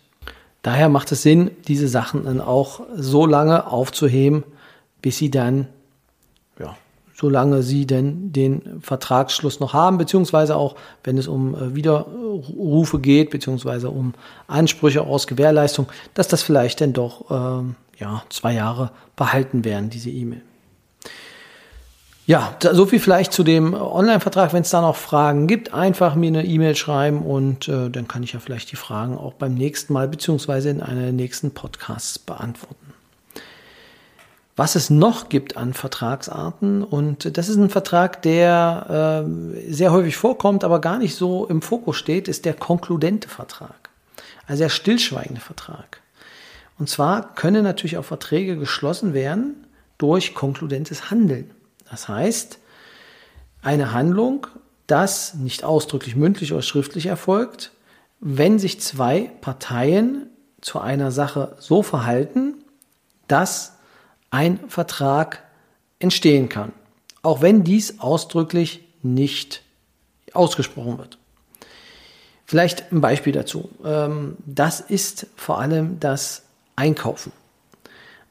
Daher 0.62 0.90
macht 0.90 1.12
es 1.12 1.22
Sinn, 1.22 1.52
diese 1.68 1.88
Sachen 1.88 2.26
dann 2.26 2.42
auch 2.42 2.82
so 2.96 3.26
lange 3.26 3.68
aufzuheben, 3.68 4.44
bis 5.02 5.18
sie 5.18 5.30
dann, 5.30 5.68
ja, 6.60 6.76
solange 7.14 7.64
sie 7.64 7.86
denn 7.86 8.32
den 8.32 8.82
Vertragsschluss 8.82 9.60
noch 9.60 9.74
haben, 9.74 9.98
beziehungsweise 9.98 10.56
auch, 10.56 10.76
wenn 11.04 11.18
es 11.18 11.28
um 11.28 11.56
äh, 11.56 11.76
Widerrufe 11.76 13.00
geht, 13.00 13.30
beziehungsweise 13.30 13.90
um 13.90 14.14
Ansprüche 14.48 15.02
aus 15.02 15.28
Gewährleistung, 15.28 15.88
dass 16.14 16.28
das 16.28 16.42
vielleicht 16.42 16.82
dann 16.82 16.94
doch, 16.94 17.26
ähm, 17.30 17.76
ja, 17.98 18.24
zwei 18.30 18.54
Jahre 18.54 18.92
behalten 19.16 19.66
werden, 19.66 19.90
diese 19.90 20.10
E-Mail. 20.10 20.42
Ja, 22.30 22.56
so 22.60 22.86
viel 22.86 23.00
vielleicht 23.00 23.34
zu 23.34 23.44
dem 23.44 23.74
Online-Vertrag. 23.74 24.54
Wenn 24.54 24.62
es 24.62 24.70
da 24.70 24.82
noch 24.82 24.96
Fragen 24.96 25.48
gibt, 25.48 25.74
einfach 25.74 26.14
mir 26.14 26.28
eine 26.28 26.46
E-Mail 26.46 26.76
schreiben 26.76 27.24
und 27.24 27.68
äh, 27.68 27.90
dann 27.90 28.08
kann 28.08 28.22
ich 28.22 28.34
ja 28.34 28.40
vielleicht 28.40 28.72
die 28.72 28.76
Fragen 28.76 29.18
auch 29.18 29.34
beim 29.34 29.56
nächsten 29.56 29.94
Mal 29.94 30.08
beziehungsweise 30.08 30.70
in 30.70 30.80
einer 30.80 31.02
der 31.02 31.12
nächsten 31.12 31.50
Podcasts 31.52 32.20
beantworten. 32.20 32.89
Was 34.60 34.76
es 34.76 34.90
noch 34.90 35.30
gibt 35.30 35.56
an 35.56 35.74
Vertragsarten 35.74 36.84
und 36.84 37.38
das 37.38 37.48
ist 37.48 37.56
ein 37.56 37.70
Vertrag, 37.70 38.22
der 38.24 39.24
äh, 39.26 39.72
sehr 39.72 39.94
häufig 39.94 40.18
vorkommt, 40.18 40.66
aber 40.66 40.82
gar 40.82 40.98
nicht 40.98 41.16
so 41.16 41.46
im 41.46 41.62
Fokus 41.62 41.96
steht, 41.96 42.28
ist 42.28 42.44
der 42.44 42.56
konkludente 42.56 43.30
Vertrag, 43.30 43.90
also 44.48 44.62
der 44.64 44.68
stillschweigende 44.68 45.40
Vertrag. 45.40 46.02
Und 46.78 46.90
zwar 46.90 47.36
können 47.36 47.64
natürlich 47.64 47.98
auch 47.98 48.04
Verträge 48.04 48.58
geschlossen 48.58 49.14
werden 49.14 49.66
durch 49.98 50.36
konkludentes 50.36 51.10
Handeln. 51.10 51.52
Das 51.90 52.10
heißt, 52.10 52.60
eine 53.62 53.94
Handlung, 53.94 54.46
das 54.88 55.36
nicht 55.36 55.64
ausdrücklich 55.64 56.18
mündlich 56.18 56.52
oder 56.52 56.64
schriftlich 56.64 57.06
erfolgt, 57.06 57.72
wenn 58.20 58.60
sich 58.60 58.82
zwei 58.82 59.32
Parteien 59.40 60.28
zu 60.60 60.82
einer 60.82 61.12
Sache 61.12 61.56
so 61.60 61.82
verhalten, 61.82 62.56
dass 63.30 63.79
ein 64.32 64.60
Vertrag 64.68 65.44
entstehen 66.00 66.50
kann, 66.50 66.72
auch 67.22 67.42
wenn 67.42 67.64
dies 67.64 68.00
ausdrücklich 68.00 68.82
nicht 69.02 69.64
ausgesprochen 70.34 70.98
wird. 70.98 71.18
Vielleicht 72.46 72.92
ein 72.92 73.02
Beispiel 73.02 73.34
dazu. 73.34 73.70
Ähm, 73.84 74.38
das 74.46 74.80
ist 74.80 75.28
vor 75.36 75.60
allem 75.60 76.00
das 76.00 76.44
Einkaufen. 76.76 77.32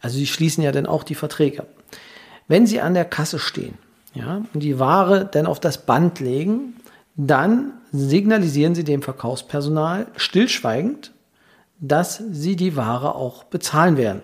Also 0.00 0.18
sie 0.18 0.26
schließen 0.26 0.62
ja 0.62 0.72
dann 0.72 0.86
auch 0.86 1.04
die 1.04 1.14
Verträge. 1.14 1.66
Wenn 2.48 2.66
Sie 2.66 2.80
an 2.80 2.94
der 2.94 3.04
Kasse 3.04 3.38
stehen 3.38 3.76
ja, 4.14 4.42
und 4.54 4.60
die 4.60 4.78
Ware 4.78 5.28
dann 5.30 5.46
auf 5.46 5.60
das 5.60 5.84
Band 5.84 6.18
legen, 6.18 6.76
dann 7.14 7.72
signalisieren 7.92 8.74
Sie 8.74 8.84
dem 8.84 9.02
Verkaufspersonal 9.02 10.06
stillschweigend, 10.16 11.12
dass 11.78 12.22
Sie 12.30 12.56
die 12.56 12.74
Ware 12.74 13.14
auch 13.14 13.44
bezahlen 13.44 13.96
werden. 13.96 14.22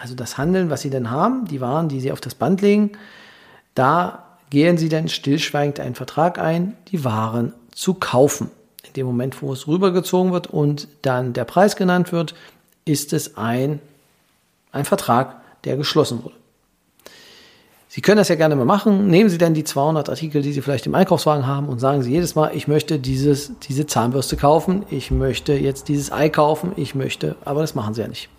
Also 0.00 0.14
das 0.14 0.38
Handeln, 0.38 0.70
was 0.70 0.80
Sie 0.80 0.90
denn 0.90 1.10
haben, 1.10 1.44
die 1.44 1.60
Waren, 1.60 1.88
die 1.88 2.00
Sie 2.00 2.10
auf 2.10 2.22
das 2.22 2.34
Band 2.34 2.62
legen, 2.62 2.92
da 3.74 4.24
gehen 4.48 4.78
Sie 4.78 4.88
dann 4.88 5.08
stillschweigend 5.08 5.78
einen 5.78 5.94
Vertrag 5.94 6.38
ein, 6.38 6.76
die 6.88 7.04
Waren 7.04 7.52
zu 7.72 7.94
kaufen. 7.94 8.50
In 8.86 8.94
dem 8.94 9.06
Moment, 9.06 9.42
wo 9.42 9.52
es 9.52 9.68
rübergezogen 9.68 10.32
wird 10.32 10.46
und 10.46 10.88
dann 11.02 11.34
der 11.34 11.44
Preis 11.44 11.76
genannt 11.76 12.12
wird, 12.12 12.34
ist 12.86 13.12
es 13.12 13.36
ein, 13.36 13.78
ein 14.72 14.86
Vertrag, 14.86 15.36
der 15.64 15.76
geschlossen 15.76 16.24
wurde. 16.24 16.34
Sie 17.86 18.00
können 18.00 18.18
das 18.18 18.28
ja 18.28 18.36
gerne 18.36 18.56
mal 18.56 18.64
machen. 18.64 19.08
Nehmen 19.08 19.28
Sie 19.28 19.36
dann 19.36 19.52
die 19.52 19.64
200 19.64 20.08
Artikel, 20.08 20.40
die 20.40 20.52
Sie 20.52 20.62
vielleicht 20.62 20.86
im 20.86 20.94
Einkaufswagen 20.94 21.46
haben 21.46 21.68
und 21.68 21.78
sagen 21.78 22.02
Sie 22.02 22.10
jedes 22.10 22.34
Mal, 22.36 22.52
ich 22.54 22.68
möchte 22.68 22.98
dieses, 22.98 23.52
diese 23.68 23.84
Zahnbürste 23.84 24.36
kaufen, 24.36 24.86
ich 24.90 25.10
möchte 25.10 25.52
jetzt 25.52 25.88
dieses 25.88 26.10
Ei 26.10 26.30
kaufen, 26.30 26.72
ich 26.76 26.94
möchte, 26.94 27.36
aber 27.44 27.60
das 27.60 27.74
machen 27.74 27.92
Sie 27.92 28.00
ja 28.00 28.08
nicht. 28.08 28.30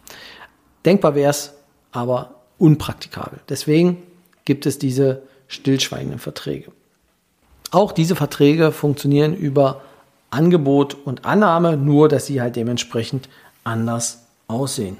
Denkbar 0.85 1.15
wäre 1.15 1.31
es, 1.31 1.53
aber 1.91 2.35
unpraktikabel. 2.57 3.39
Deswegen 3.49 3.97
gibt 4.45 4.65
es 4.65 4.79
diese 4.79 5.23
stillschweigenden 5.47 6.19
Verträge. 6.19 6.71
Auch 7.71 7.91
diese 7.91 8.15
Verträge 8.15 8.71
funktionieren 8.71 9.35
über 9.35 9.81
Angebot 10.29 10.95
und 11.05 11.25
Annahme, 11.25 11.77
nur 11.77 12.09
dass 12.09 12.25
sie 12.25 12.41
halt 12.41 12.55
dementsprechend 12.55 13.29
anders 13.63 14.25
aussehen. 14.47 14.97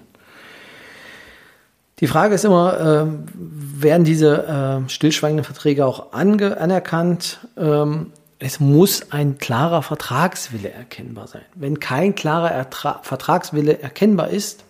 Die 1.99 2.07
Frage 2.07 2.35
ist 2.35 2.45
immer, 2.45 2.79
äh, 2.79 3.05
werden 3.33 4.03
diese 4.03 4.83
äh, 4.85 4.89
stillschweigenden 4.89 5.45
Verträge 5.45 5.85
auch 5.85 6.13
anerkannt? 6.13 7.39
Ähm, 7.57 8.11
es 8.39 8.59
muss 8.59 9.11
ein 9.11 9.37
klarer 9.37 9.83
Vertragswille 9.83 10.71
erkennbar 10.71 11.27
sein. 11.27 11.43
Wenn 11.53 11.79
kein 11.79 12.15
klarer 12.15 12.51
Ertra 12.51 12.99
Vertragswille 13.03 13.79
erkennbar 13.83 14.29
ist, 14.29 14.63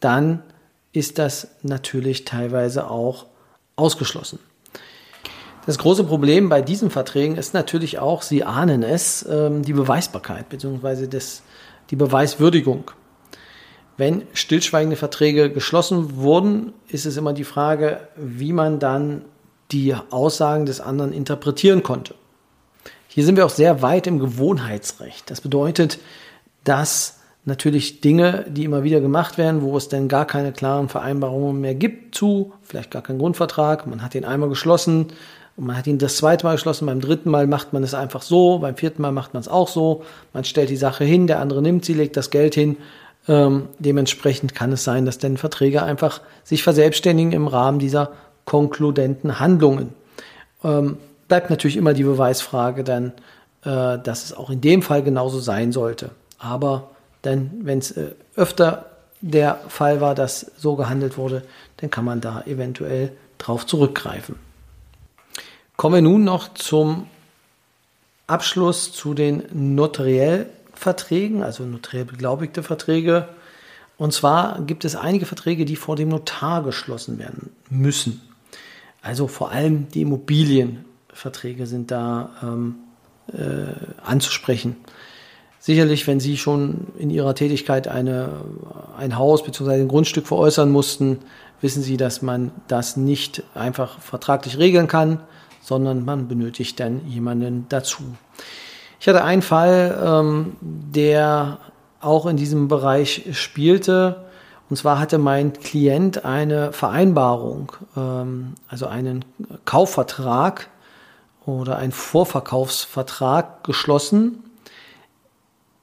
dann 0.00 0.42
ist 0.92 1.18
das 1.18 1.48
natürlich 1.62 2.24
teilweise 2.24 2.90
auch 2.90 3.26
ausgeschlossen. 3.76 4.38
Das 5.66 5.78
große 5.78 6.04
Problem 6.04 6.48
bei 6.48 6.62
diesen 6.62 6.90
Verträgen 6.90 7.36
ist 7.36 7.52
natürlich 7.52 7.98
auch, 7.98 8.22
Sie 8.22 8.42
ahnen 8.42 8.82
es, 8.82 9.26
ähm, 9.28 9.62
die 9.62 9.74
Beweisbarkeit 9.74 10.48
bzw. 10.48 11.08
die 11.90 11.96
Beweiswürdigung. 11.96 12.90
Wenn 13.98 14.22
stillschweigende 14.32 14.96
Verträge 14.96 15.50
geschlossen 15.50 16.16
wurden, 16.16 16.72
ist 16.88 17.04
es 17.04 17.16
immer 17.16 17.32
die 17.32 17.44
Frage, 17.44 18.08
wie 18.16 18.52
man 18.52 18.78
dann 18.78 19.24
die 19.70 19.94
Aussagen 20.10 20.64
des 20.64 20.80
anderen 20.80 21.12
interpretieren 21.12 21.82
konnte. 21.82 22.14
Hier 23.08 23.24
sind 23.24 23.36
wir 23.36 23.44
auch 23.44 23.50
sehr 23.50 23.82
weit 23.82 24.06
im 24.06 24.18
Gewohnheitsrecht. 24.18 25.30
Das 25.30 25.40
bedeutet, 25.40 25.98
dass 26.64 27.17
natürlich 27.48 28.00
Dinge, 28.00 28.44
die 28.48 28.64
immer 28.64 28.84
wieder 28.84 29.00
gemacht 29.00 29.38
werden, 29.38 29.62
wo 29.62 29.76
es 29.76 29.88
denn 29.88 30.06
gar 30.06 30.24
keine 30.24 30.52
klaren 30.52 30.88
Vereinbarungen 30.88 31.60
mehr 31.60 31.74
gibt 31.74 32.14
zu, 32.14 32.52
vielleicht 32.62 32.92
gar 32.92 33.02
keinen 33.02 33.18
Grundvertrag, 33.18 33.86
man 33.86 34.02
hat 34.02 34.14
den 34.14 34.24
einmal 34.24 34.48
geschlossen 34.48 35.06
und 35.56 35.66
man 35.66 35.76
hat 35.76 35.88
ihn 35.88 35.98
das 35.98 36.16
zweite 36.16 36.46
Mal 36.46 36.52
geschlossen, 36.52 36.86
beim 36.86 37.00
dritten 37.00 37.30
Mal 37.30 37.48
macht 37.48 37.72
man 37.72 37.82
es 37.82 37.94
einfach 37.94 38.22
so, 38.22 38.60
beim 38.60 38.76
vierten 38.76 39.02
Mal 39.02 39.10
macht 39.10 39.34
man 39.34 39.40
es 39.40 39.48
auch 39.48 39.66
so, 39.66 40.04
man 40.32 40.44
stellt 40.44 40.70
die 40.70 40.76
Sache 40.76 41.04
hin, 41.04 41.26
der 41.26 41.40
andere 41.40 41.60
nimmt 41.60 41.84
sie, 41.84 41.94
legt 41.94 42.16
das 42.16 42.30
Geld 42.30 42.54
hin 42.54 42.76
ähm, 43.28 43.68
dementsprechend 43.78 44.54
kann 44.54 44.72
es 44.72 44.84
sein, 44.84 45.04
dass 45.04 45.18
denn 45.18 45.36
Verträge 45.36 45.82
einfach 45.82 46.22
sich 46.44 46.62
verselbstständigen 46.62 47.32
im 47.32 47.46
Rahmen 47.46 47.78
dieser 47.78 48.12
konkludenten 48.46 49.38
Handlungen. 49.38 49.90
Ähm, 50.64 50.96
bleibt 51.28 51.50
natürlich 51.50 51.76
immer 51.76 51.92
die 51.92 52.04
Beweisfrage 52.04 52.84
dann, 52.84 53.12
äh, 53.64 53.98
dass 53.98 54.24
es 54.24 54.32
auch 54.32 54.48
in 54.48 54.62
dem 54.62 54.80
Fall 54.80 55.02
genauso 55.02 55.40
sein 55.40 55.72
sollte. 55.72 56.10
Aber 56.38 56.90
dann, 57.22 57.50
wenn 57.62 57.78
es 57.78 57.92
äh, 57.92 58.12
öfter 58.36 58.86
der 59.20 59.60
Fall 59.68 60.00
war, 60.00 60.14
dass 60.14 60.52
so 60.56 60.76
gehandelt 60.76 61.16
wurde, 61.16 61.42
dann 61.78 61.90
kann 61.90 62.04
man 62.04 62.20
da 62.20 62.42
eventuell 62.42 63.12
drauf 63.38 63.66
zurückgreifen. 63.66 64.36
Kommen 65.76 65.94
wir 65.94 66.02
nun 66.02 66.24
noch 66.24 66.54
zum 66.54 67.06
Abschluss 68.26 68.92
zu 68.92 69.14
den 69.14 69.44
notariell 69.74 70.50
Verträgen, 70.74 71.42
also 71.42 71.64
notariell 71.64 72.04
beglaubigte 72.04 72.62
Verträge. 72.62 73.28
Und 73.96 74.12
zwar 74.12 74.60
gibt 74.62 74.84
es 74.84 74.94
einige 74.94 75.26
Verträge, 75.26 75.64
die 75.64 75.76
vor 75.76 75.96
dem 75.96 76.08
Notar 76.08 76.62
geschlossen 76.62 77.18
werden 77.18 77.50
müssen. 77.68 78.20
Also 79.02 79.26
vor 79.26 79.50
allem 79.50 79.88
die 79.88 80.02
Immobilienverträge 80.02 81.66
sind 81.66 81.90
da 81.90 82.30
ähm, 82.42 82.76
äh, 83.32 83.72
anzusprechen. 84.04 84.76
Sicherlich, 85.60 86.06
wenn 86.06 86.20
Sie 86.20 86.36
schon 86.36 86.86
in 86.98 87.10
Ihrer 87.10 87.34
Tätigkeit 87.34 87.88
eine, 87.88 88.30
ein 88.96 89.18
Haus 89.18 89.42
bzw. 89.42 89.72
ein 89.72 89.88
Grundstück 89.88 90.26
veräußern 90.26 90.70
mussten, 90.70 91.18
wissen 91.60 91.82
Sie, 91.82 91.96
dass 91.96 92.22
man 92.22 92.52
das 92.68 92.96
nicht 92.96 93.42
einfach 93.54 93.98
vertraglich 94.00 94.58
regeln 94.58 94.86
kann, 94.86 95.20
sondern 95.60 96.04
man 96.04 96.28
benötigt 96.28 96.78
dann 96.78 97.06
jemanden 97.06 97.66
dazu. 97.68 98.02
Ich 99.00 99.08
hatte 99.08 99.24
einen 99.24 99.42
Fall, 99.42 99.98
ähm, 100.04 100.56
der 100.60 101.58
auch 102.00 102.26
in 102.26 102.36
diesem 102.36 102.68
Bereich 102.68 103.26
spielte. 103.32 104.24
Und 104.70 104.76
zwar 104.76 104.98
hatte 105.00 105.18
mein 105.18 105.52
Klient 105.54 106.24
eine 106.24 106.72
Vereinbarung, 106.72 107.72
ähm, 107.96 108.54
also 108.68 108.86
einen 108.86 109.24
Kaufvertrag 109.64 110.68
oder 111.44 111.76
einen 111.78 111.92
Vorverkaufsvertrag 111.92 113.64
geschlossen 113.64 114.47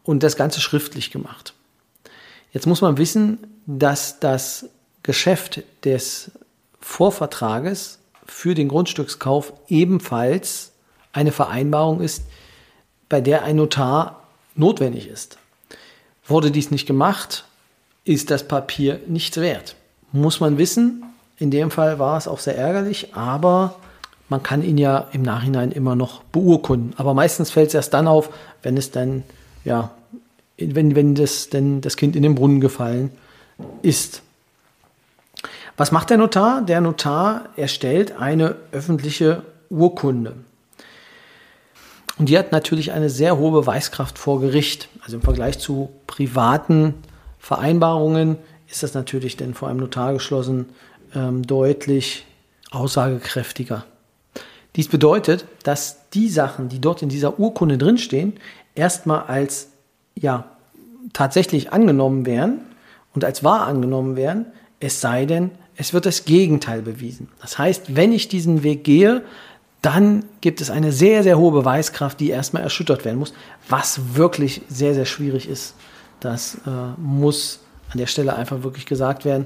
und 0.05 0.23
das 0.23 0.37
Ganze 0.37 0.61
schriftlich 0.61 1.11
gemacht. 1.11 1.53
Jetzt 2.51 2.67
muss 2.67 2.81
man 2.81 2.97
wissen, 2.97 3.39
dass 3.65 4.19
das 4.21 4.69
Geschäft 5.03 5.63
des 5.83 6.31
Vorvertrages 6.79 7.99
für 8.25 8.55
den 8.55 8.69
Grundstückskauf 8.69 9.51
ebenfalls 9.67 10.71
eine 11.11 11.31
Vereinbarung 11.31 12.01
ist, 12.01 12.23
bei 13.09 13.21
der 13.21 13.43
ein 13.43 13.57
Notar 13.57 14.23
notwendig 14.55 15.07
ist. 15.07 15.37
Wurde 16.25 16.51
dies 16.51 16.71
nicht 16.71 16.85
gemacht, 16.85 17.45
ist 18.03 18.31
das 18.31 18.47
Papier 18.47 18.99
nichts 19.07 19.37
wert. 19.37 19.75
Muss 20.11 20.39
man 20.39 20.57
wissen. 20.57 21.03
In 21.37 21.51
dem 21.51 21.69
Fall 21.71 21.99
war 21.99 22.17
es 22.17 22.27
auch 22.27 22.39
sehr 22.39 22.57
ärgerlich, 22.57 23.13
aber 23.15 23.75
man 24.29 24.41
kann 24.41 24.63
ihn 24.63 24.77
ja 24.77 25.07
im 25.11 25.21
Nachhinein 25.21 25.71
immer 25.71 25.95
noch 25.95 26.23
beurkunden. 26.23 26.93
Aber 26.97 27.13
meistens 27.13 27.51
fällt 27.51 27.69
es 27.69 27.73
erst 27.75 27.93
dann 27.93 28.07
auf, 28.07 28.29
wenn 28.63 28.77
es 28.77 28.91
dann, 28.91 29.23
ja, 29.65 29.91
wenn, 30.57 30.95
wenn 30.95 31.15
das, 31.15 31.49
denn 31.49 31.81
das 31.81 31.97
Kind 31.97 32.15
in 32.15 32.23
den 32.23 32.35
Brunnen 32.35 32.61
gefallen 32.61 33.11
ist. 33.81 34.21
Was 35.75 35.91
macht 35.91 36.09
der 36.09 36.17
Notar? 36.17 36.61
Der 36.61 36.79
Notar 36.79 37.49
erstellt 37.57 38.13
eine 38.17 38.55
öffentliche 38.71 39.43
Urkunde. 39.69 40.35
Und 42.17 42.29
die 42.29 42.37
hat 42.37 42.53
natürlich 42.53 42.93
eine 42.93 43.09
sehr 43.09 43.37
hohe 43.37 43.51
Beweiskraft 43.51 44.17
vor 44.17 44.39
Gericht. 44.39 44.87
Also 45.03 45.17
im 45.17 45.21
Vergleich 45.21 45.59
zu 45.59 45.89
privaten 46.07 46.93
Vereinbarungen 47.39 48.37
ist 48.69 48.83
das 48.83 48.93
natürlich 48.93 49.35
denn 49.35 49.53
vor 49.53 49.67
einem 49.67 49.79
Notar 49.79 50.13
geschlossen 50.13 50.69
ähm, 51.13 51.45
deutlich 51.45 52.25
aussagekräftiger. 52.71 53.85
Dies 54.77 54.87
bedeutet, 54.87 55.45
dass 55.63 56.09
die 56.09 56.29
Sachen, 56.29 56.69
die 56.69 56.79
dort 56.79 57.01
in 57.01 57.09
dieser 57.09 57.39
Urkunde 57.39 57.77
drinstehen, 57.77 58.33
erstmal 58.75 59.23
als 59.23 59.69
ja 60.15 60.45
tatsächlich 61.13 61.73
angenommen 61.73 62.25
werden 62.25 62.59
und 63.13 63.23
als 63.23 63.43
wahr 63.43 63.65
angenommen 63.67 64.15
werden, 64.15 64.45
es 64.79 65.01
sei 65.01 65.25
denn, 65.25 65.51
es 65.77 65.93
wird 65.93 66.05
das 66.05 66.25
Gegenteil 66.25 66.81
bewiesen. 66.81 67.29
Das 67.41 67.57
heißt, 67.57 67.95
wenn 67.95 68.11
ich 68.11 68.27
diesen 68.27 68.63
Weg 68.63 68.83
gehe, 68.83 69.23
dann 69.81 70.25
gibt 70.41 70.61
es 70.61 70.69
eine 70.69 70.91
sehr, 70.91 71.23
sehr 71.23 71.37
hohe 71.37 71.51
Beweiskraft, 71.51 72.19
die 72.19 72.29
erstmal 72.29 72.63
erschüttert 72.63 73.05
werden 73.05 73.19
muss, 73.19 73.33
was 73.69 74.15
wirklich 74.15 74.61
sehr, 74.67 74.93
sehr 74.93 75.05
schwierig 75.05 75.47
ist. 75.47 75.75
Das 76.19 76.55
äh, 76.65 76.69
muss 76.97 77.59
an 77.91 77.99
der 77.99 78.07
Stelle 78.07 78.35
einfach 78.35 78.63
wirklich 78.63 78.85
gesagt 78.85 79.25
werden. 79.25 79.45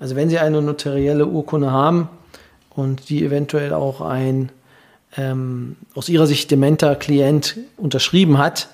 Also 0.00 0.16
wenn 0.16 0.28
Sie 0.28 0.38
eine 0.38 0.60
notarielle 0.60 1.26
Urkunde 1.26 1.70
haben 1.70 2.08
und 2.70 3.08
die 3.08 3.24
eventuell 3.24 3.72
auch 3.72 4.00
ein 4.00 4.50
ähm, 5.16 5.76
aus 5.94 6.08
Ihrer 6.08 6.26
Sicht 6.26 6.50
dementer 6.50 6.96
Klient 6.96 7.56
unterschrieben 7.76 8.38
hat, 8.38 8.68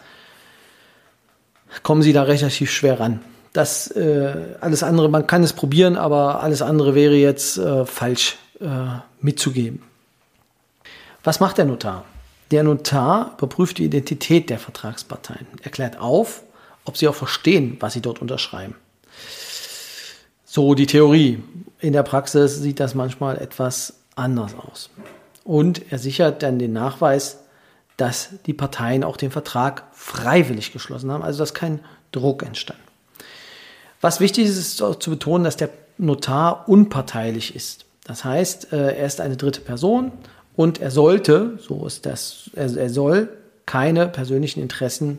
kommen 1.83 2.03
Sie 2.03 2.13
da 2.13 2.23
relativ 2.23 2.71
schwer 2.71 3.01
ran. 3.01 3.21
Das 3.53 3.91
äh, 3.91 4.57
alles 4.61 4.83
andere, 4.83 5.09
man 5.09 5.27
kann 5.27 5.43
es 5.43 5.53
probieren, 5.53 5.97
aber 5.97 6.43
alles 6.43 6.63
andere 6.63 6.95
wäre 6.95 7.15
jetzt 7.15 7.59
äh, 7.59 7.85
falsch 7.85 8.37
äh, 8.61 8.67
mitzugeben. 9.21 9.83
Was 11.23 11.41
macht 11.41 11.59
der 11.59 11.67
Notar? 11.67 12.05
Der 12.51 12.63
Notar 12.63 13.35
überprüft 13.39 13.79
die 13.79 13.85
Identität 13.85 14.51
der 14.51 14.59
Vertragsparteien, 14.59 15.47
erklärt 15.63 15.99
auf, 15.99 16.43
ob 16.85 16.97
sie 16.97 17.09
auch 17.09 17.15
verstehen, 17.15 17.77
was 17.81 17.93
sie 17.93 18.01
dort 18.01 18.21
unterschreiben. 18.21 18.75
So 20.45 20.75
die 20.75 20.87
Theorie. 20.87 21.43
In 21.79 21.93
der 21.93 22.03
Praxis 22.03 22.59
sieht 22.59 22.79
das 22.79 22.95
manchmal 22.95 23.39
etwas 23.39 23.95
anders 24.15 24.55
aus. 24.55 24.91
Und 25.45 25.93
er 25.93 25.99
sichert 25.99 26.43
dann 26.43 26.59
den 26.59 26.73
Nachweis, 26.73 27.39
dass 27.97 28.31
die 28.47 28.55
Parteien 28.55 29.05
auch 29.05 29.17
den 29.17 29.31
Vertrag 29.31 29.85
freiwillig 29.93 30.73
geschlossen 30.73 31.11
haben, 31.11 31.23
also 31.23 31.39
dass 31.39 31.55
kein 31.55 31.81
Druck 32.11 32.43
entstand. 32.43 32.81
Was 34.01 34.21
wichtig 34.21 34.47
ist, 34.47 34.59
ist 34.59 34.83
auch 34.83 34.97
zu 34.97 35.11
betonen, 35.11 35.45
dass 35.45 35.57
der 35.57 35.71
Notar 35.99 36.69
unparteilich 36.69 37.55
ist. 37.55 37.85
Das 38.05 38.25
heißt, 38.25 38.73
äh, 38.73 38.97
er 38.97 39.07
ist 39.07 39.21
eine 39.21 39.37
dritte 39.37 39.61
Person 39.61 40.11
und 40.57 40.81
er 40.81 40.91
sollte, 40.91 41.59
so 41.61 41.87
ist 41.87 42.05
das, 42.07 42.51
er, 42.55 42.91
soll 42.91 43.29
keine 43.67 44.09
persönlichen 44.09 44.61
Interessen 44.61 45.19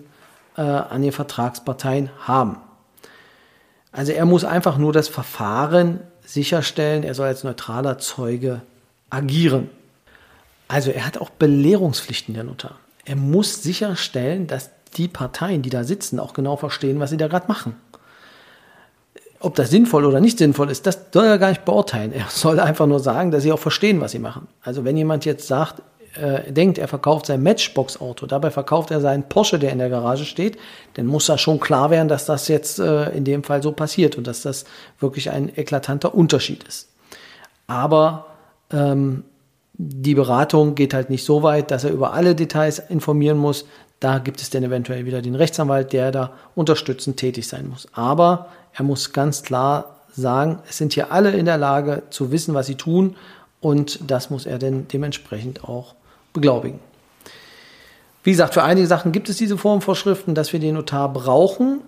äh, 0.57 0.61
an 0.61 1.01
den 1.01 1.13
Vertragsparteien 1.13 2.09
haben. 2.19 2.57
Also 3.91 4.11
er 4.11 4.25
muss 4.25 4.43
einfach 4.43 4.77
nur 4.77 4.91
das 4.91 5.07
Verfahren 5.07 6.01
sicherstellen, 6.25 7.03
er 7.03 7.13
soll 7.13 7.27
als 7.27 7.43
neutraler 7.43 7.99
Zeuge 7.99 8.61
agieren. 9.09 9.69
Also 10.73 10.89
er 10.89 11.05
hat 11.05 11.19
auch 11.19 11.29
Belehrungspflichten, 11.29 12.33
der 12.33 12.43
Notar. 12.43 12.79
Er 13.05 13.15
muss 13.15 13.61
sicherstellen, 13.61 14.47
dass 14.47 14.71
die 14.97 15.07
Parteien, 15.07 15.61
die 15.61 15.69
da 15.69 15.83
sitzen, 15.83 16.19
auch 16.19 16.33
genau 16.33 16.55
verstehen, 16.55 16.99
was 16.99 17.11
sie 17.11 17.17
da 17.17 17.27
gerade 17.27 17.47
machen. 17.47 17.75
Ob 19.39 19.53
das 19.53 19.69
sinnvoll 19.69 20.03
oder 20.03 20.19
nicht 20.19 20.39
sinnvoll 20.39 20.71
ist, 20.71 20.87
das 20.87 20.97
soll 21.13 21.25
er 21.25 21.37
gar 21.37 21.49
nicht 21.49 21.63
beurteilen. 21.63 22.11
Er 22.11 22.25
soll 22.27 22.59
einfach 22.59 22.87
nur 22.87 22.99
sagen, 22.99 23.29
dass 23.29 23.43
sie 23.43 23.51
auch 23.51 23.59
verstehen, 23.59 24.01
was 24.01 24.13
sie 24.13 24.19
machen. 24.19 24.47
Also 24.63 24.83
wenn 24.83 24.97
jemand 24.97 25.25
jetzt 25.25 25.45
sagt, 25.45 25.83
äh, 26.15 26.51
denkt, 26.51 26.79
er 26.79 26.87
verkauft 26.87 27.27
sein 27.27 27.43
Matchbox-Auto, 27.43 28.25
dabei 28.25 28.49
verkauft 28.49 28.89
er 28.89 28.99
seinen 28.99 29.29
Porsche, 29.29 29.59
der 29.59 29.73
in 29.73 29.77
der 29.77 29.89
Garage 29.89 30.25
steht, 30.25 30.57
dann 30.95 31.05
muss 31.05 31.27
da 31.27 31.37
schon 31.37 31.59
klar 31.59 31.91
werden, 31.91 32.07
dass 32.07 32.25
das 32.25 32.47
jetzt 32.47 32.79
äh, 32.79 33.11
in 33.11 33.25
dem 33.25 33.43
Fall 33.43 33.61
so 33.61 33.73
passiert 33.73 34.17
und 34.17 34.25
dass 34.25 34.41
das 34.41 34.65
wirklich 34.99 35.29
ein 35.29 35.55
eklatanter 35.55 36.15
Unterschied 36.15 36.63
ist. 36.63 36.89
Aber 37.67 38.25
ähm, 38.71 39.23
die 39.73 40.15
Beratung 40.15 40.75
geht 40.75 40.93
halt 40.93 41.09
nicht 41.09 41.25
so 41.25 41.41
weit, 41.43 41.71
dass 41.71 41.83
er 41.83 41.91
über 41.91 42.13
alle 42.13 42.35
Details 42.35 42.79
informieren 42.79 43.37
muss. 43.37 43.65
Da 43.99 44.19
gibt 44.19 44.41
es 44.41 44.49
dann 44.49 44.63
eventuell 44.63 45.05
wieder 45.05 45.21
den 45.21 45.35
Rechtsanwalt, 45.35 45.93
der 45.93 46.11
da 46.11 46.31
unterstützend 46.55 47.17
tätig 47.17 47.47
sein 47.47 47.69
muss. 47.69 47.87
Aber 47.93 48.49
er 48.73 48.83
muss 48.83 49.13
ganz 49.13 49.43
klar 49.43 49.97
sagen, 50.15 50.59
es 50.69 50.77
sind 50.77 50.93
hier 50.93 51.11
alle 51.11 51.31
in 51.31 51.45
der 51.45 51.57
Lage 51.57 52.03
zu 52.11 52.31
wissen, 52.31 52.53
was 52.53 52.67
sie 52.67 52.75
tun 52.75 53.15
und 53.61 54.11
das 54.11 54.29
muss 54.29 54.45
er 54.45 54.59
denn 54.59 54.87
dementsprechend 54.87 55.63
auch 55.63 55.95
beglaubigen. 56.33 56.79
Wie 58.23 58.31
gesagt, 58.31 58.53
für 58.53 58.63
einige 58.63 58.87
Sachen 58.87 59.11
gibt 59.11 59.29
es 59.29 59.37
diese 59.37 59.57
Formvorschriften, 59.57 60.35
dass 60.35 60.53
wir 60.53 60.59
den 60.59 60.75
Notar 60.75 61.11
brauchen. 61.11 61.81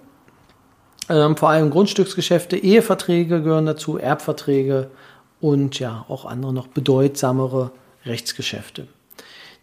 Ähm, 1.07 1.37
vor 1.37 1.49
allem 1.49 1.69
Grundstücksgeschäfte, 1.69 2.57
Eheverträge 2.57 3.41
gehören 3.41 3.65
dazu, 3.67 3.97
Erbverträge 3.97 4.89
und 5.45 5.77
ja 5.77 6.05
auch 6.09 6.25
andere 6.25 6.51
noch 6.51 6.65
bedeutsamere 6.65 7.71
Rechtsgeschäfte. 8.03 8.87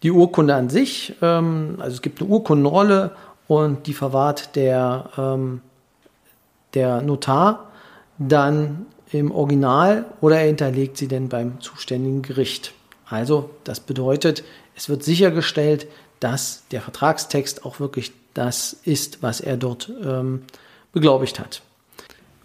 Die 0.01 0.11
Urkunde 0.11 0.55
an 0.55 0.69
sich, 0.69 1.15
ähm, 1.21 1.75
also 1.79 1.95
es 1.95 2.01
gibt 2.01 2.21
eine 2.21 2.29
Urkundenrolle 2.29 3.11
und 3.49 3.85
die 3.87 3.93
verwahrt 3.93 4.55
der 4.55 5.09
ähm, 5.17 5.61
der 6.73 7.01
Notar 7.01 7.71
dann 8.17 8.85
im 9.11 9.31
Original 9.31 10.05
oder 10.21 10.39
er 10.39 10.47
hinterlegt 10.47 10.97
sie 10.97 11.09
denn 11.09 11.27
beim 11.27 11.59
zuständigen 11.59 12.21
Gericht. 12.21 12.73
Also 13.05 13.49
das 13.65 13.81
bedeutet, 13.81 14.43
es 14.75 14.87
wird 14.87 15.03
sichergestellt, 15.03 15.87
dass 16.21 16.63
der 16.71 16.81
Vertragstext 16.81 17.65
auch 17.65 17.81
wirklich 17.81 18.13
das 18.33 18.73
ist, 18.85 19.21
was 19.21 19.41
er 19.41 19.57
dort 19.57 19.91
ähm, 20.03 20.43
beglaubigt 20.93 21.39
hat. 21.39 21.61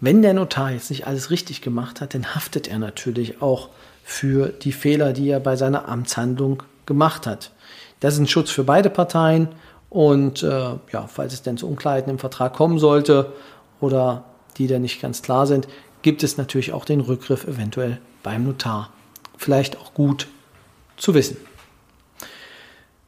Wenn 0.01 0.21
der 0.21 0.33
Notar 0.33 0.71
jetzt 0.71 0.89
nicht 0.89 1.07
alles 1.07 1.29
richtig 1.29 1.61
gemacht 1.61 1.99
hat, 1.99 2.13
dann 2.13 2.33
haftet 2.33 2.67
er 2.67 2.79
natürlich 2.79 3.41
auch 3.41 3.69
für 4.03 4.47
die 4.49 4.71
Fehler, 4.71 5.13
die 5.13 5.29
er 5.29 5.39
bei 5.39 5.55
seiner 5.55 5.87
Amtshandlung 5.87 6.63
gemacht 6.85 7.27
hat. 7.27 7.51
Das 7.99 8.13
ist 8.13 8.19
ein 8.19 8.27
Schutz 8.27 8.49
für 8.49 8.63
beide 8.63 8.89
Parteien 8.89 9.49
und 9.89 10.43
äh, 10.43 10.47
ja, 10.91 11.07
falls 11.07 11.33
es 11.33 11.41
denn 11.41 11.57
zu 11.57 11.67
Unklarheiten 11.67 12.09
im 12.09 12.19
Vertrag 12.19 12.53
kommen 12.53 12.79
sollte 12.79 13.33
oder 13.81 14.25
die 14.57 14.67
da 14.67 14.79
nicht 14.79 15.01
ganz 15.01 15.21
klar 15.21 15.47
sind, 15.47 15.67
gibt 16.01 16.23
es 16.23 16.37
natürlich 16.37 16.73
auch 16.73 16.85
den 16.85 17.01
Rückgriff 17.01 17.45
eventuell 17.45 17.99
beim 18.23 18.45
Notar. 18.45 18.91
Vielleicht 19.37 19.77
auch 19.77 19.93
gut 19.93 20.27
zu 20.97 21.13
wissen. 21.13 21.37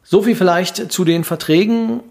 So 0.03 0.23
viel 0.23 0.35
vielleicht 0.35 0.91
zu 0.91 1.05
den 1.05 1.23
Verträgen. 1.23 2.01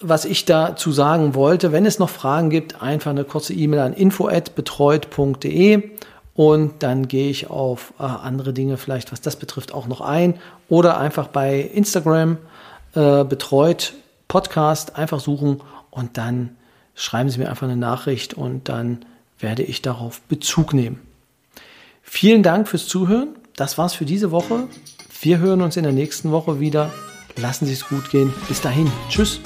Was 0.00 0.24
ich 0.24 0.44
dazu 0.44 0.92
sagen 0.92 1.34
wollte, 1.34 1.72
wenn 1.72 1.86
es 1.86 1.98
noch 1.98 2.10
Fragen 2.10 2.50
gibt, 2.50 2.82
einfach 2.82 3.10
eine 3.10 3.24
kurze 3.24 3.54
E-Mail 3.54 3.80
an 3.80 3.94
info@betreut.de 3.94 5.90
und 6.34 6.82
dann 6.82 7.08
gehe 7.08 7.30
ich 7.30 7.48
auf 7.48 7.94
äh, 7.98 8.02
andere 8.02 8.52
Dinge 8.52 8.76
vielleicht, 8.76 9.12
was 9.12 9.20
das 9.20 9.36
betrifft, 9.36 9.72
auch 9.72 9.86
noch 9.86 10.00
ein 10.00 10.34
oder 10.68 10.98
einfach 10.98 11.28
bei 11.28 11.60
Instagram 11.60 12.38
äh, 12.94 13.24
betreut 13.24 13.94
Podcast 14.28 14.96
einfach 14.96 15.20
suchen 15.20 15.60
und 15.90 16.18
dann 16.18 16.56
schreiben 16.94 17.30
Sie 17.30 17.38
mir 17.38 17.48
einfach 17.48 17.66
eine 17.66 17.76
Nachricht 17.76 18.34
und 18.34 18.68
dann 18.68 19.04
werde 19.38 19.62
ich 19.62 19.82
darauf 19.82 20.20
Bezug 20.22 20.74
nehmen. 20.74 21.00
Vielen 22.02 22.42
Dank 22.42 22.68
fürs 22.68 22.86
Zuhören. 22.86 23.28
Das 23.56 23.78
war's 23.78 23.94
für 23.94 24.04
diese 24.04 24.30
Woche. 24.30 24.68
Wir 25.20 25.38
hören 25.38 25.62
uns 25.62 25.76
in 25.76 25.84
der 25.84 25.92
nächsten 25.92 26.32
Woche 26.32 26.60
wieder. 26.60 26.92
Lassen 27.36 27.66
Sie 27.66 27.72
es 27.72 27.88
gut 27.88 28.10
gehen. 28.10 28.32
Bis 28.48 28.60
dahin. 28.60 28.90
Tschüss. 29.08 29.40